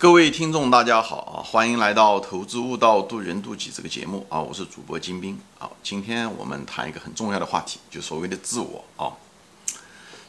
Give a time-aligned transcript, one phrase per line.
[0.00, 1.44] 各位听众，大家好啊！
[1.44, 4.40] 欢迎来到《投资悟道，渡人渡己》这个节目啊！
[4.40, 5.70] 我是主播金兵啊！
[5.82, 9.12] 今天我们谈一个很重要的话题，就所谓的自我啊，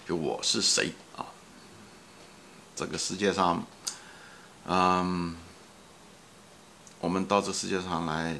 [0.05, 1.23] 就我是谁啊？
[2.75, 3.65] 这个世界上，
[4.65, 5.37] 嗯，
[6.99, 8.37] 我们到这世界上来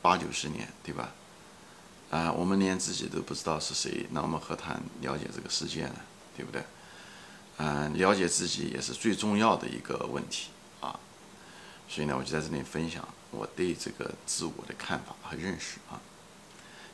[0.00, 1.12] 八九十年，对吧？
[2.08, 5.96] 啊，我们连自己都不知道是谁，那我们何谈了解这个世界呢？
[6.34, 6.64] 对不对？
[7.58, 10.48] 嗯，了解自己也是最重要的一个问题。
[11.90, 16.00] 所以呢，我就在这里分享我对这个自我的看法和认识啊。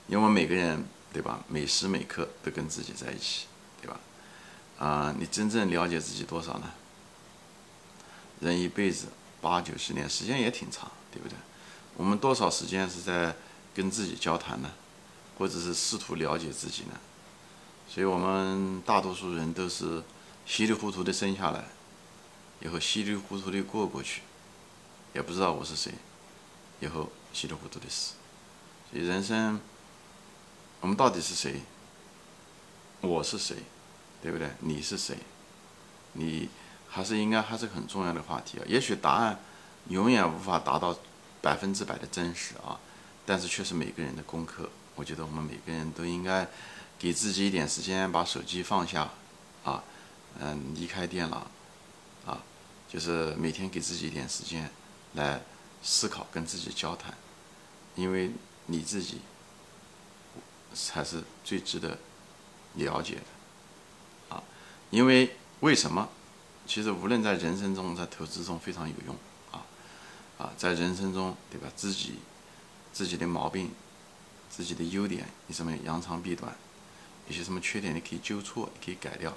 [0.08, 3.46] 因为每个人对吧，每时每刻都跟自己在一起，
[3.82, 4.00] 对吧？
[4.78, 6.72] 啊，你真正了解自己多少呢？
[8.40, 9.08] 人一辈子
[9.42, 11.36] 八九十年，时间也挺长，对不对？
[11.96, 13.34] 我们多少时间是在
[13.74, 14.70] 跟自己交谈呢？
[15.36, 16.98] 或者是试图了解自己呢？
[17.88, 20.02] 所以我们大多数人都是
[20.46, 21.64] 稀里糊涂的生下来，
[22.60, 24.22] 以后稀里糊涂的过过去。
[25.16, 25.90] 也不知道我是谁，
[26.78, 28.16] 以后稀里糊涂的死。
[28.90, 29.58] 所以人生，
[30.82, 31.62] 我们到底是谁？
[33.00, 33.56] 我是谁？
[34.22, 34.50] 对不对？
[34.60, 35.16] 你是谁？
[36.12, 36.50] 你
[36.86, 38.64] 还是应该还是很重要的话题啊。
[38.68, 39.40] 也许答案
[39.88, 40.94] 永远无法达到
[41.40, 42.78] 百分之百的真实啊，
[43.24, 44.68] 但是却是每个人的功课。
[44.96, 46.46] 我觉得我们每个人都应该
[46.98, 49.08] 给自己一点时间，把手机放下，
[49.64, 49.82] 啊，
[50.38, 51.50] 嗯，离开电脑，
[52.26, 52.42] 啊，
[52.86, 54.70] 就是每天给自己一点时间。
[55.16, 55.42] 来
[55.82, 57.12] 思考，跟自己交谈，
[57.96, 58.30] 因为
[58.66, 59.20] 你自己
[60.74, 61.98] 才是最值得
[62.74, 64.42] 了解的啊！
[64.90, 66.08] 因为为什么？
[66.66, 69.16] 其实无论在人生中，在投资中非常有用
[69.52, 69.64] 啊
[70.36, 70.52] 啊！
[70.56, 71.68] 在人生中，对吧？
[71.76, 72.16] 自己
[72.92, 73.70] 自己的毛病、
[74.50, 76.54] 自己的优点，你什么扬长避短？
[77.28, 79.32] 有些什么缺点，你可以纠错，可以改掉，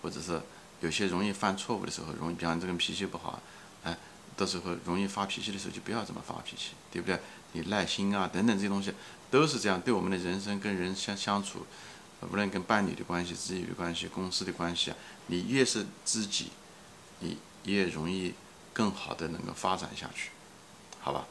[0.00, 0.40] 或者是
[0.80, 3.40] 有些容易犯错误的时候，容易，比方这个脾气不好，
[4.36, 7.18] 到时候容易发脾气的时候，就不要这么发脾气，对不对？
[7.52, 8.92] 你耐心啊，等等这些东西
[9.30, 11.66] 都是这样，对我们的人生跟人相相处，
[12.30, 14.96] 无论跟伴侣的关系、子女的关系、公司的关系啊，
[15.26, 16.50] 你越是自己，
[17.20, 18.32] 你越容易
[18.72, 20.30] 更好的能够发展下去，
[21.00, 21.26] 好吧？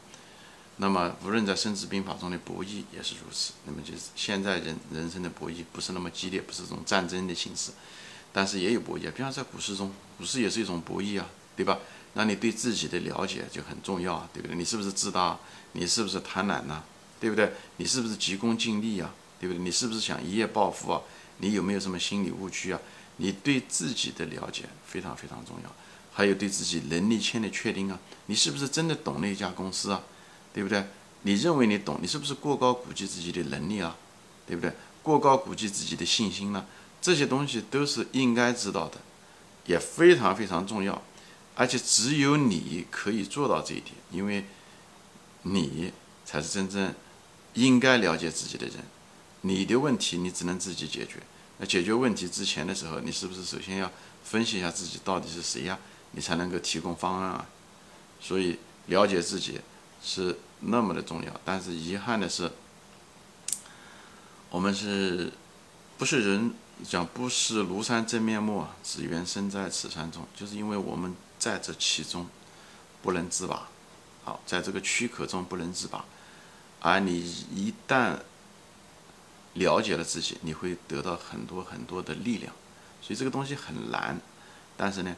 [0.76, 3.52] 那么无论在《孙子兵法》中的博弈也是如此。
[3.66, 7.72] 那么就是现在人人生的博弈不是那么激烈，不是这种战争的形式，
[8.32, 11.78] 但是也有博弈，比方在股市中，股市也是一种博弈啊，对吧？
[12.14, 14.56] 那你对自己的了解就很重要，对不对？
[14.56, 15.38] 你是不是自大？
[15.72, 16.82] 你是不是贪婪呢？
[17.18, 17.52] 对不对？
[17.76, 19.14] 你是不是急功近利啊？
[19.40, 19.62] 对不对？
[19.62, 21.00] 你是不是想一夜暴富啊？
[21.38, 22.80] 你有没有什么心理误区啊？
[23.16, 25.74] 你对自己的了解非常非常重要，
[26.12, 30.02] 还有对自己能力圈的确定啊，你是不是真的懂那家公司啊？
[30.52, 30.84] 对不对？
[31.22, 33.96] 你认为你懂，你是不是过高估计自己的能力啊？
[34.46, 34.72] 对不对？
[35.02, 36.66] 过高估计自己的信心呢？
[37.00, 38.98] 这些东西都是应该知道的，
[39.66, 41.00] 也非常非常重要。
[41.54, 44.44] 而且只有你可以做到这一点，因为
[45.42, 45.92] 你
[46.24, 46.94] 才是真正
[47.54, 48.76] 应该了解自己的人。
[49.42, 51.22] 你的问题你只能自己解决。
[51.58, 53.90] 那解决问题之前的时候，你是不是首先要
[54.24, 55.78] 分析一下自己到底是谁呀？
[56.12, 57.46] 你才能够提供方案啊。
[58.18, 59.60] 所以了解自己
[60.02, 61.40] 是那么的重要。
[61.44, 62.50] 但是遗憾的是，
[64.48, 65.30] 我们是
[65.98, 66.54] 不是人
[66.88, 71.14] 讲不识庐山真面目，只缘身在此山中，就是因为我们。
[71.42, 72.28] 在这其中
[73.02, 73.66] 不能自拔，
[74.22, 76.04] 好，在这个躯壳中不能自拔，
[76.78, 77.18] 而你
[77.52, 78.16] 一旦
[79.54, 82.54] 了解了自己，你会得到很多很多的力量，
[83.00, 84.20] 所以这个东西很难，
[84.76, 85.16] 但是呢，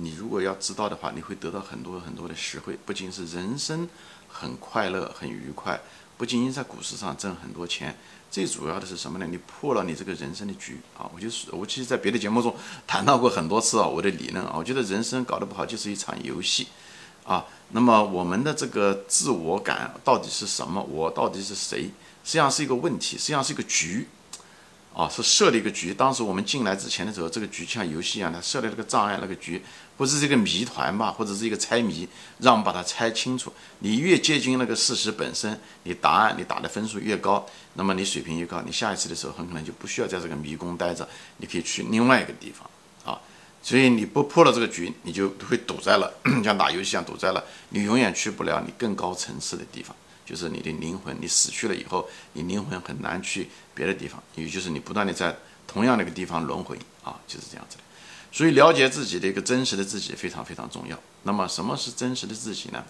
[0.00, 3.88] 你如果要知道的话，你会得到很多很多的实惠，不仅是人生
[4.28, 5.78] 很快乐很愉快，
[6.16, 7.94] 不仅仅在股市上挣很多钱。
[8.30, 9.26] 最主要的是什么呢？
[9.28, 11.10] 你破了你这个人生的局啊！
[11.12, 12.54] 我就是我，其实，在别的节目中
[12.86, 13.86] 谈到过很多次啊。
[13.86, 16.68] 我的理论啊，我觉得人生搞得不好就是一场游戏
[17.24, 17.44] 啊。
[17.70, 20.80] 那么我们的这个自我感到底是什么？
[20.80, 21.90] 我到底是谁？
[22.22, 24.06] 实际上是一个问题，实际上是一个局。
[24.92, 25.94] 啊，是设了一个局。
[25.94, 29.62] 当时我们进来之前的时候，这个局像游戏一样，他设了这个障碍，那个局，
[29.96, 32.08] 或者是一个谜团吧，或者是一个猜谜，
[32.38, 33.52] 让我们把它猜清楚。
[33.78, 42.68] 你越接近那个事实本身，你答案你打的分数越高，那么你水平越高，你下一次的时候很可能就不需要在这个迷宫待着，你可以去另外一个地方
[43.14, 43.20] 啊。
[43.62, 46.12] 所以你不破了这个局，你就会堵在了，
[46.42, 49.94] 像打游戏一样堵在了，你永远去不了你更高层次的地方。
[50.30, 55.36] 就是你的灵魂，你死去了以后，你灵魂很难去别的地方，也就是你不断的在
[55.66, 57.82] 同样的一个地方轮回啊，就是这样子的。
[58.30, 60.96] 所以了解自己的一个真实的自己非常非常重要。
[61.24, 62.84] 那么什么是真实的自己呢？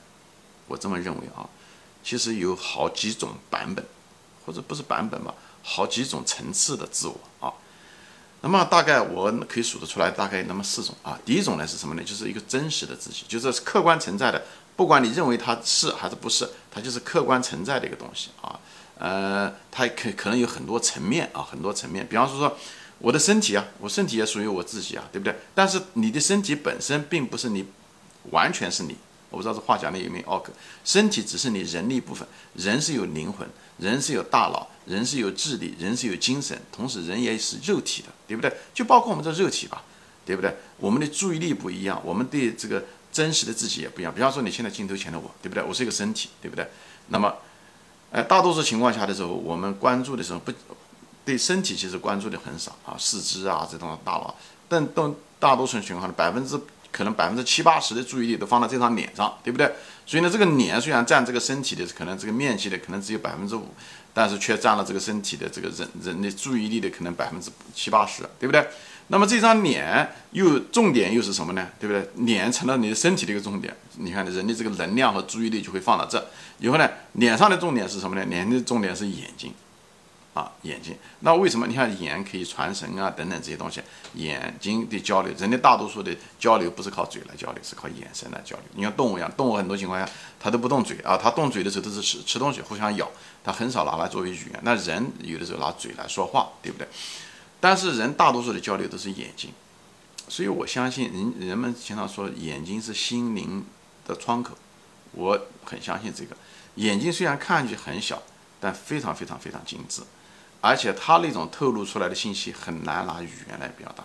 [0.68, 1.48] 我这么认为啊，
[2.04, 3.82] 其实有好几种版本，
[4.44, 7.50] 或者不是版本吧，好几种层次的自我啊。
[8.42, 11.18] 那么大概我可以数得出来，大概那么四种啊。
[11.24, 12.04] 第一种呢是什么呢？
[12.04, 14.44] 就是一个真实的自己，就是客观存在的，
[14.80, 18.58] 不管你认为它是还是不是，它就是客观存在的一个东西啊。
[18.96, 22.06] 呃，它可可能有很多层面啊，很多层面。
[22.08, 22.56] 比方说说
[22.98, 25.36] 我的身体啊，我身体也属于我自己啊，对不对？
[25.54, 27.66] 但是你的身体本身并不是你，
[28.30, 28.96] 完全是你。
[29.28, 30.50] 我不知道这话讲的有没有拗口。
[30.82, 33.46] 身体只是你人的一部分，人是有灵魂，
[33.76, 38.50] 人是有大脑，人是有智力，人是有精神，同时人也是肉体的，对不对？
[38.72, 39.84] 就包括我们这肉体吧，
[40.24, 40.56] 对不对？
[40.78, 44.12] 我们的注意力不一样，我们对这个真实的自己也不一样。
[44.14, 45.62] 比方说你现在镜头前的我，对不对？
[45.62, 46.66] 我是一个身体，对不对？
[47.08, 47.34] 那么，
[48.12, 50.52] 哎，大多数情况下的时候，我们关注的时候不
[51.24, 54.34] 对身体其实关注的很少啊，四肢啊这种大脑，
[54.68, 56.60] 但都大多数情况的百分之。
[56.92, 59.72] 可能百分之七八十的注意力都放在这张脸上，对不对？
[60.04, 63.68] 所以呢，这个脸虽然占这个身体的可能这个面积的可能只有百分之五，
[64.12, 68.68] 但是却占了这个身体的这个人人的注意力的可能百分之七八十，对不对？
[69.10, 71.68] 那么这张脸又重点又是什么呢？
[71.78, 72.08] 对不对？
[72.24, 73.76] 脸成了你的身体的一个重点。
[73.98, 76.24] 你看人的这个能量和注意力就会放到这。
[76.58, 78.24] 以后呢，脸上的重点是什么呢？
[78.26, 79.52] 脸的重点是眼睛。
[80.32, 83.10] 啊，眼睛，那为什么你看眼可以传神啊？
[83.10, 83.82] 等等这些东西，
[84.14, 88.64] 眼睛的交流，人的大多数的交流不是靠嘴来交流，是靠眼神来交流。
[88.76, 90.08] 你像动物一样，动物很多情况下
[90.38, 93.10] 它都不动嘴啊，它动嘴的时候都是吃吃东西，互相咬，
[93.42, 94.60] 它很少拿来作为语言。
[94.62, 96.86] 那人有的时候拿嘴来说话，对不对？
[97.60, 99.52] 但是人大多数的交流都是眼睛，
[100.28, 103.64] 所以我相信人人们经常说眼睛是心灵
[104.06, 104.56] 的窗口，
[105.12, 106.36] 我很相信这个。
[106.76, 108.22] 眼睛虽然看上去很小，
[108.58, 110.02] 但非常非常非常精致。
[110.62, 114.04] 而且它那种透露出来的信息很难拿语言来表达，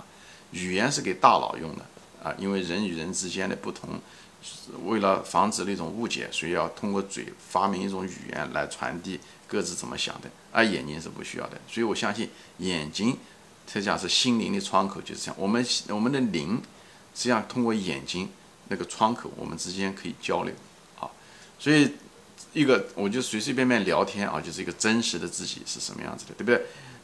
[0.51, 1.85] 语言是给大脑用的
[2.23, 3.99] 啊，因为人与人之间的不同，
[4.85, 11.59] 为了防止那种误解，所以要通过嘴发明一种语言来传递各自怎么想的，而眼睛是不需要的。
[11.67, 12.29] 所以我相信
[12.59, 13.17] 眼睛，
[13.67, 15.35] 实际上是心灵的窗口，就是这样。
[15.39, 16.61] 我们我们的灵，
[17.13, 18.29] 实际上通过眼睛
[18.67, 20.53] 那个窗口，我们之间可以交流
[20.99, 21.09] 啊，
[21.59, 21.91] 所以。
[22.51, 26.61] 一个，我就随随便便聊天啊，就是一个真实的自己是什么样子的，对不对？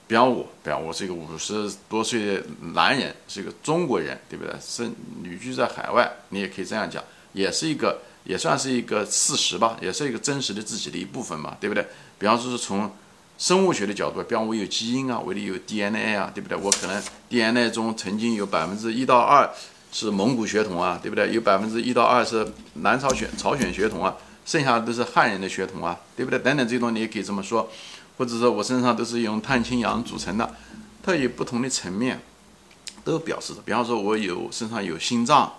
[0.07, 2.43] 比方我，比方我是一个五十多岁的
[2.73, 4.55] 男人，是一个中国人，对不对？
[4.61, 4.89] 是
[5.21, 7.03] 旅居在海外，你也可以这样讲，
[7.33, 11.85] 也是一个，也算是一个事实吧，也是一个真实的自己的一部分嘛，对不对？
[12.17, 12.89] 比方说是从
[13.41, 16.55] 生物学的角度，比方我有基因啊，我里有 DNA 啊，对不对？
[16.55, 19.49] 我可能 DNA 中曾经有百分之一到二
[19.91, 21.33] 是蒙古血统啊，对不对？
[21.33, 24.15] 有百分之一到二是南朝鲜朝鲜血统啊。
[24.45, 26.37] 剩下的都是汉人的血统啊，对不对？
[26.37, 27.67] 等等这种你也可以这么说，
[28.15, 30.47] 或者说我身上都是用碳氢氧组成的，
[31.01, 32.21] 它有不同的层面，
[33.03, 33.61] 都表示着。
[33.65, 35.51] 比方说，我有身上有心脏，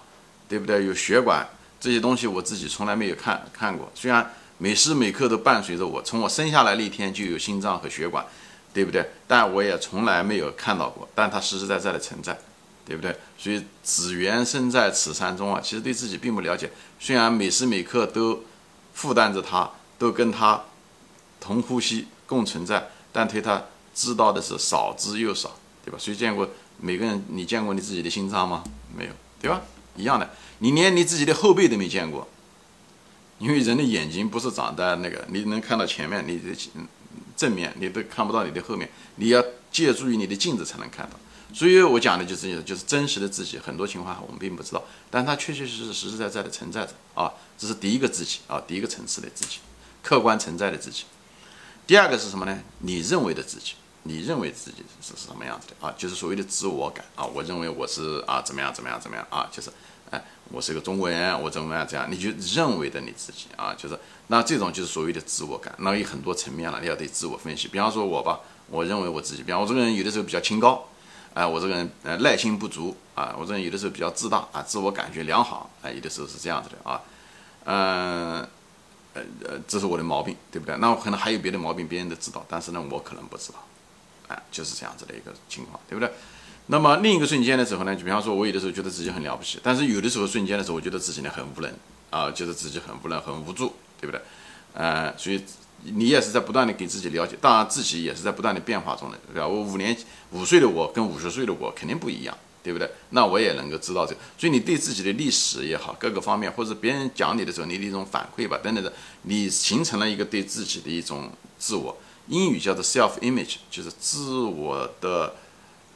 [0.49, 0.87] 对不对？
[0.87, 1.45] 有血管
[1.81, 3.91] 这些东西，我自己从来没有看看过。
[3.93, 4.33] 虽然
[4.63, 8.25] 每时每刻都伴随着我，从我生下来那天就有心脏和血管，
[8.73, 9.05] 对不对？
[9.27, 12.39] 但我也从来没有看到过，但它实实在在的存在，
[12.87, 13.17] 对不对？
[13.37, 16.71] 所以只缘身在此山中啊，其实对自己并不了解。
[17.01, 18.45] 虽然每时每刻都。
[18.95, 20.63] 负担着他，都跟他
[21.41, 23.65] 同呼吸共存在，但对他
[23.95, 25.97] 知道的是少之又少，对吧？
[25.99, 26.47] 谁见过
[26.79, 27.25] 每个人？
[27.31, 28.63] 你见过你自己的心脏吗？
[28.95, 29.11] 没有，
[29.41, 29.63] 对吧？
[29.97, 30.29] 一样的，
[30.59, 32.29] 你连你自己的后背都没见过，
[33.43, 36.57] 因为人的眼睛不是长在那个，你能看到前面，你的
[37.37, 41.19] 正面，你都看不到你的后面，你要借助于你的镜子才能看到。
[41.53, 49.59] 所以我讲的就是就是真实的自己，很多情况我们并不知道，但它确确实实实实在在的存在着啊，这是第一个自己啊，第一个层次的自己，
[50.05, 51.03] 客观存在的自己。
[51.85, 52.63] 第二个是什么呢？
[52.79, 53.73] 你认为的自己，
[54.05, 55.93] 你认为自己是是什么样子的啊？
[55.99, 59.69] 就是所谓的自我感啊，我认为我是啊怎么样怎么样怎么样啊，就是
[60.13, 67.67] 哎，我是个中国人，我怎么样这样，你就认为的你自己啊，就是那这种就是所谓的自我感，那有很多层面了，你要对自我分析。
[67.67, 70.87] 比方说我吧，我认为我自己，比方我这个人有的时候比较清高。
[71.35, 77.01] 哎，我这个人呃耐心不足啊，我这人有的时候比较自大啊，自我感觉良好，哎，有的时候是这样子的啊，
[77.65, 78.47] 嗯，
[79.15, 80.77] 呃呃，这是我的毛病，对不对？
[80.77, 83.65] 那我可能还有别的毛病，别人都知道，但是呢，我可能不知道，
[84.29, 86.13] 哎，就是这样子的一个情况，对不对？
[86.67, 91.73] 那么另一个瞬间的时候呢，就比方说，我有的时候觉得自己很了不起，但是有的时候瞬间的时候，我觉得自己呢很无能
[92.11, 94.21] 啊，觉得自己很无能、很无助，对不对？
[94.75, 95.43] 呃，所以。
[95.85, 99.49] 你也是在不断的给自己了解，当然自己也是在不断的变化中的，对吧？
[99.49, 99.97] 我五年
[100.31, 102.89] 五岁的我跟五十岁的我肯定不一样，对不对？
[103.11, 108.93] 那我也能够知道这，所以你对自己的历史也好，各个方面，或者别人讲你的时候，你的一种反馈吧，等等的，
[109.23, 111.29] 你形成了一个对自己的一种
[111.59, 115.35] 自我，英语叫做 self image，就是自我的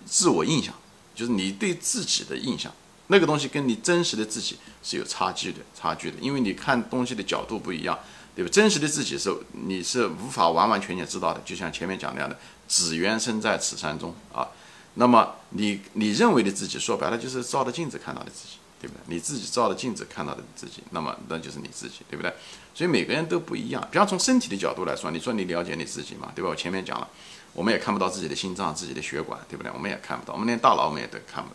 [0.05, 0.75] 自我印象，
[1.15, 2.73] 就是你对自己的印象，
[3.07, 7.99] 那个东西跟你真实的自己是有差距的，差距的，因为你看东西的角度不一样。
[8.37, 8.51] 对吧？
[8.53, 12.39] 真实的自己是你是无法完完全全知道的，就像前面讲那样的，
[12.69, 14.47] 只缘身在此山中啊。
[14.97, 19.01] 那么你你认为的自己，说白了就是照着镜子看到的自己，对不对？
[19.07, 22.31] 你自己照着镜子看到的自己，那么那就是你自己，对不对？
[22.77, 23.83] 所以每个人都不一样。
[23.91, 26.51] 比方从身体的角度来说，你说你了解你自己嘛，对吧？
[26.51, 27.09] 我前面讲了，
[27.55, 29.73] 我们也看不到自己的心脏、自己的血管，对不对？
[29.73, 31.49] 我们也看不到，我们连大脑我们也都看不，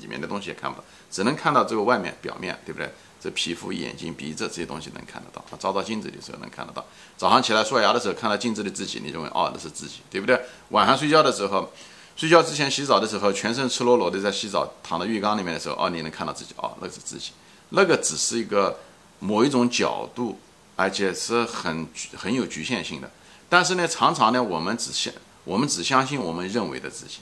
[0.00, 2.88] 里面的东西也看不到，只能看到这个外面表面对不对？
[3.20, 6.86] 这皮肤、眼睛、鼻子这些东西能看得到，照到镜子的时候能看得到。
[7.16, 10.40] 早上起来刷牙的时候看到镜子的自己，你认为哦那是自己，对不对？
[10.68, 11.72] 晚上睡觉的时候。
[12.14, 17.30] 睡觉之前洗澡的时候，全身赤裸裸的在洗澡，躺在浴缸里面的时候，哦，你能看到自己，哦，那是自己，
[17.68, 18.76] 那个只是一个
[19.20, 20.36] 某一种角度，
[20.78, 23.10] 而且是很很有局限性的。
[23.48, 27.18] 但是呢，常常呢，我们只相我们只相信我们认为的自己，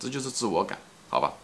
[0.00, 0.78] 这就是自我感，
[1.10, 1.34] 好吧？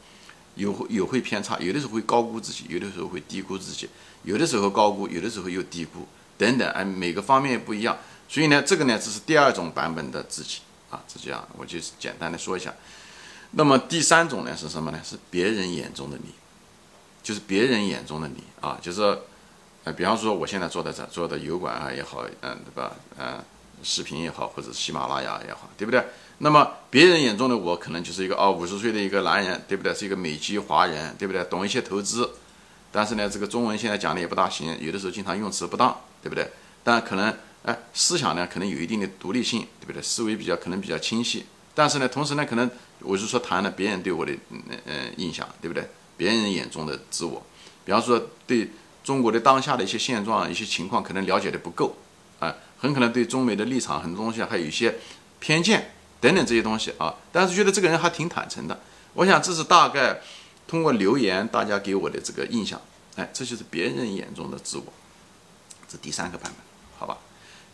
[0.55, 3.91] 有有会偏差，有的时候会高估自己，有的时候会低估自己，
[4.23, 7.99] 有的时候高估，有的时候又低估，等等，哎，每个方面不一样。
[8.29, 10.61] 所以呢，这个呢，这是第二种版本的自己。
[10.91, 12.75] 啊，是这样，我就简单的说一下。
[13.53, 15.01] 那么第三种呢是什么呢？
[15.03, 16.35] 是别人眼中的你，
[17.23, 19.19] 就是别人眼中的你啊，就是，
[19.85, 22.95] 呃，比方说我现在坐在这做的油管啊也好，嗯，对吧？
[23.19, 23.43] 嗯，
[23.83, 26.05] 视频也好，或者喜马拉雅也好，对不对？
[26.39, 29.95] 那么别人眼中的我可能就是一个哦五十岁的一个男人，对不对？
[29.95, 31.43] 是一个美籍华人，对不对？
[31.45, 32.31] 懂一些投资，
[32.91, 36.49] 但是呢，这个中文现在讲的也不大行，有的时候经常用词不当，对不对？
[36.85, 37.35] 但可能。
[37.65, 40.03] 哎，思想呢可能有一定的独立性，对不对？
[40.03, 41.47] 思维比较可能比较清晰，
[41.77, 45.89] 但是呢，同时呢，可能我是说谈了别人对我的嗯嗯印象，对不对？
[46.17, 47.41] 别人眼中的自我，
[47.85, 48.69] 比方说对
[49.05, 51.97] 中国的当下的一些现状、一些情况可能了解的不够，
[52.39, 54.99] 啊，很可能对中美的立场很多东西还有一些
[55.41, 57.15] 偏见等等这些东西啊。
[57.33, 58.81] 但是觉得这个人还挺坦诚的，
[59.15, 60.21] 我想这是大概
[60.67, 62.81] 通过留言大家给我的这个印象，
[63.17, 64.85] 哎，这就是别人眼中的自我，
[65.89, 66.65] 这第三个版本，
[66.99, 67.19] 好吧？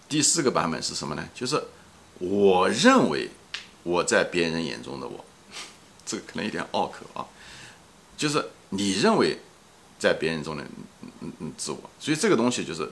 [0.08, 1.28] 第四个版本是什么呢？
[1.34, 1.62] 就是
[2.18, 3.28] 我认为
[3.82, 5.24] 我在别人眼中的我，
[6.06, 7.26] 这个可能有点拗口啊。
[8.16, 9.38] 就是你认为
[9.98, 10.64] 在别人中的
[11.20, 12.90] 嗯嗯自我，所以这个东西就是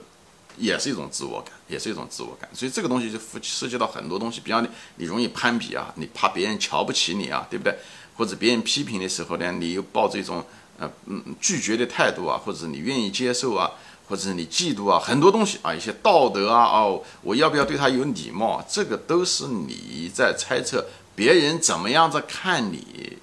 [0.57, 2.49] 也是一种自我感，也是一种自我感。
[2.53, 7.75] 所以这个东西就涉及到很多东西，比方你你容易攀比啊，你怕别人瞧不起你啊，对不对？
[8.15, 10.43] 或者别人批评的时候呢，你又抱着一种
[10.77, 13.71] 呃嗯拒绝的态度啊，或者你愿意接受啊。
[14.09, 18.65] 或者是你嫉妒啊，很多东西啊，一些道德啊，哦，我要不要对他有礼貌？
[18.65, 23.17] 这个都是你在猜测别人怎么样子看你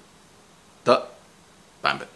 [0.83, 1.07] 的
[1.81, 2.07] 版本。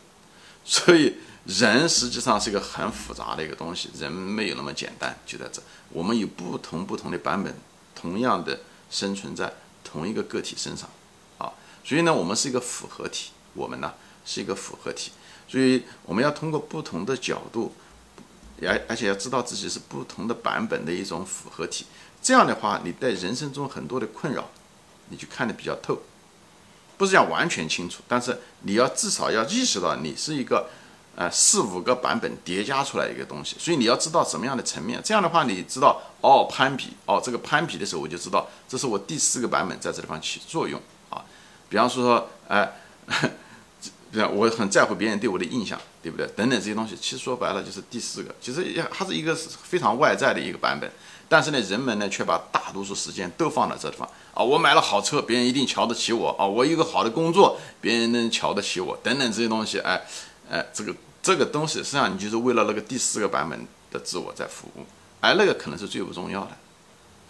[0.64, 1.16] 所以
[1.46, 7.54] 人实际上是一个很复杂的一个东西，人没有那么简单，就在这，我们有不同不同的版本，
[7.96, 9.54] 同样的生存在
[9.84, 10.90] 同一个个体身上
[11.38, 11.52] 啊。
[11.84, 13.94] 所以呢，我们是一个复合体，我们呢
[14.26, 15.12] 是一个复合体，
[15.48, 17.74] 所以我们要通过不同的角度。
[18.62, 21.86] 而而且要知道自己是不同的版本的一种复合体，
[22.22, 24.50] 这样的话，你在人生中很多的困扰，
[25.08, 26.02] 你就看得比较透，
[26.98, 30.70] 不是讲完全清楚，但是你要至少要意识到你是一个，
[31.16, 41.24] 呃，四五个版本叠加出来一个东西，所以你要知道什么样的层面，这样的话，你知道哦，攀比哦，这个攀比的时候，我就知道这是我第四个版本在这地方起作用啊，
[41.70, 42.72] 比方说，哎。
[44.12, 44.30] 对吧？
[44.34, 46.26] 我很在乎别人对我的印象，对不对？
[46.36, 50.92] 等等这些东西，其实说白了就是第四个，其实也它是一个非常外在的一个版本。
[51.28, 54.42] 但是呢，人们呢却把大多数时间都放在这地方啊。
[54.42, 56.44] 我买了好车，别人一定瞧得起我啊。
[56.44, 59.78] 我有一个好的工作，别人能瞧得起我，等等这些东西。
[59.78, 60.02] 哎，
[60.50, 64.86] 哎，这个这个东西实际上你就是为了那个第四个版本的自我在服务，
[65.22, 66.58] 而那个可能是最不重要的，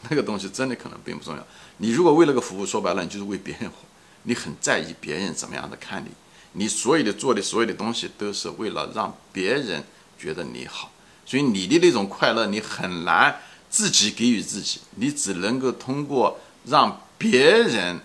[0.10, 1.46] 那个东西真的可能并不重要。
[1.78, 3.76] 你如果为了个服务，说白了你就是为别人活，
[4.24, 6.10] 你很在意别人怎么样的看你。
[6.54, 9.84] 你所有的做的所有的东西都是为了让别人
[10.18, 10.92] 觉得你好，
[11.26, 18.00] 所以你的那种快乐你很难自己给予自己，你只能够通过让别人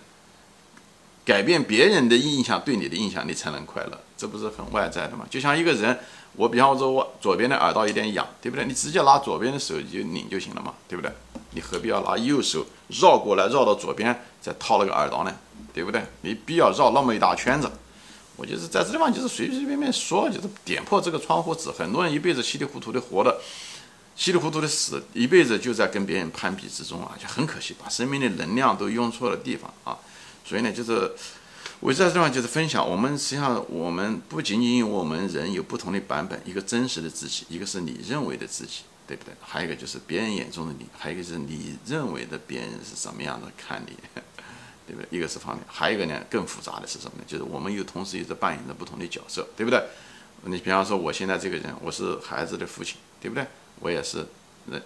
[1.25, 3.99] 改变别人的印象对你的印象，你才能快乐。
[4.17, 5.25] 这不是很外在的吗？
[5.29, 5.99] 就像一个人，
[6.33, 8.65] 我比方说我左边的耳朵有点痒，对不对？
[8.65, 11.11] 你直接拿左边的手就拧就行了嘛，对不对？
[11.51, 15.35] 你何必要拿右手绕过来绕到左边再套那个耳朵呢？
[15.73, 16.01] 对不对？
[16.21, 17.69] 没必要绕那么一大圈子。
[18.37, 21.69] 我就是在这地方，就是随随便便说，就是点破这个窗户纸。
[21.71, 23.39] 很多人一辈子稀里糊涂的活的，
[24.15, 29.97] 稀里糊涂的死，一辈子就在跟别人攀比之中啊，就很可惜，把生命的能量都用错了地方啊。
[30.43, 31.13] 所以呢，就是
[31.79, 39.33] 我在这地方就是分享，我们实际上我们不仅仅我们人有不同的版本，一个真实的自己，一个是你认为的自己，对不对？
[39.41, 43.95] 还有一个就是别人眼中的你，还有一个是你认为的别人是什么样的看你。
[44.87, 45.07] 对不对？
[45.17, 47.23] 一个是方面，还有一个呢，更复杂的是什么呢？
[47.25, 49.83] 就是我们又同时又在扮演着不同的角色，对不对？
[50.43, 53.43] 你比方说，我现在这个人，我是孩子的父亲，对不对？
[53.79, 54.23] 我也是
[54.69, 54.79] 人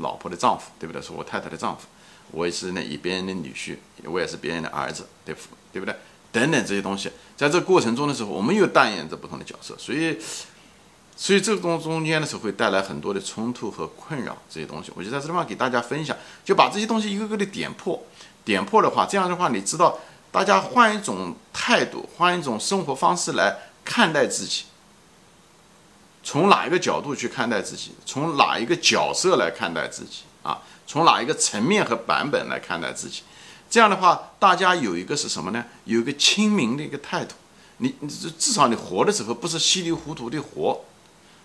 [0.00, 1.00] 老婆的丈夫，对不对？
[1.00, 1.86] 是我太太的丈夫，
[2.32, 5.40] 我也是呢，以别人的女婿，我也是别人的儿子，对不？
[5.72, 5.94] 对不对？
[6.34, 10.18] 等等这些东西，在这过程中的时候，我们又扮演着不同的角色，所以，
[11.16, 18.02] 所以这个东中间的时候会带来很多的冲突和困扰这些东西，我就在这地方给大家分享，就把这些东西一个个的点破，
[18.44, 19.96] 点破的话，这样的话你知道，
[20.32, 24.64] 大家换一种态度，换一种生活方式来看待自己。
[26.24, 27.92] 从哪一个角度去看待自己？
[28.04, 30.58] 从哪一个角色来看待自己啊？
[30.86, 33.22] 从哪一个层面和版本来看待自己？
[33.74, 35.64] 这样的话，大家有一个是什么呢？
[35.84, 37.34] 有一个清明的一个态度。
[37.78, 40.80] 你你至少你活的时候不是稀里糊涂的活。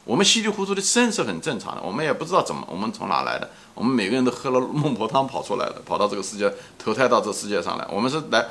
[0.05, 1.81] 我们稀里糊涂的生是很正常的。
[1.81, 3.50] 我们也不知道怎么，我们从哪来的？
[3.74, 7.88] 我们每个人都喝了孟婆汤跑出来的，跑到这个世界投胎到这世界上来。
[7.91, 8.45] 我们是来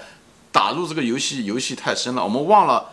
[0.51, 2.85] 打入这个游戏，游戏太深了，我们忘了。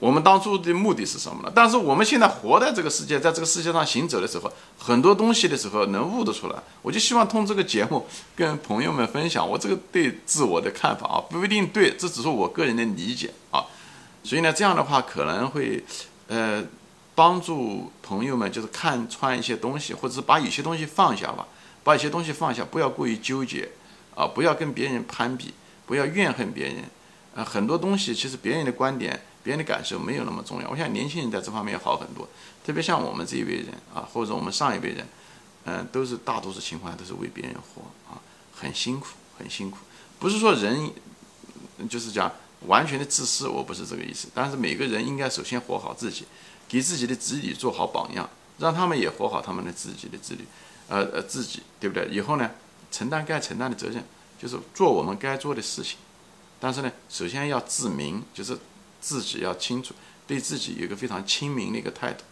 [0.00, 1.52] 我们当初的目的是什么呢？
[1.54, 6.56] 但是我们现在活在这个世界，在这个世界上行走的时候，很多东西的时候能悟得出来。
[6.80, 13.62] 我就希望通过这个节目跟朋友们分享我这个对自我的看法啊，不一定对，这只是我个人的理解啊。
[14.24, 15.84] 所以呢，这样的话可能会，
[16.28, 16.64] 呃，
[17.14, 21.46] 帮助朋友们就是看穿一些东西，或者是把有些东西放下吧，
[21.84, 23.68] 把有些东西放下，不要过于纠结
[24.14, 25.52] 啊，不要跟别人攀比，
[25.84, 26.76] 不要怨恨别人
[27.36, 27.44] 啊。
[27.44, 29.20] 很多东西其实别人的观点。
[29.42, 30.68] 别人的感受没有那么重要。
[30.68, 32.28] 我想年轻人在这方面好很多，
[32.64, 35.06] 特别像我们这一辈人啊，或者我们上一辈人，
[35.64, 38.20] 嗯，都是大多数情况下都是为别人活啊，
[38.54, 39.78] 很辛苦，很辛苦。
[40.18, 40.90] 不是说人
[41.88, 42.30] 就是讲
[42.66, 44.28] 完全的自私，我不是这个意思。
[44.34, 46.26] 但是每个人应该首先活好自己，
[46.68, 48.28] 给自己的子女做好榜样，
[48.58, 50.44] 让他们也活好他们的自己的子女，
[50.88, 52.06] 呃呃自己，对不对？
[52.10, 52.50] 以后呢，
[52.92, 54.04] 承担该承担的责任，
[54.38, 55.96] 就是做我们该做的事情。
[56.60, 58.58] 但是呢，首先要自明，就是。
[59.00, 59.94] 自己要清楚，
[60.26, 62.24] 对自己有一个非常清明的一个态度，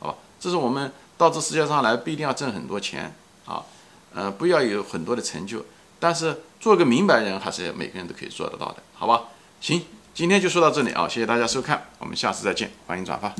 [0.00, 0.18] 好吧？
[0.40, 3.14] 这是我们到这世界上来不一定要挣很多钱
[3.46, 3.64] 啊，
[4.14, 5.64] 呃，不要有很多的成就，
[5.98, 9.28] 但是做个明白人还是每个人都可以做得到的，好吧？
[9.60, 9.82] 行，
[10.14, 13.34] 今天就说到这里啊，谢谢大家收看，我们下次再见，欢迎转发。